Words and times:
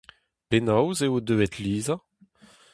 Penaos 0.49 0.99
eo 1.05 1.17
deuet 1.27 1.53
Liza? 1.63 1.95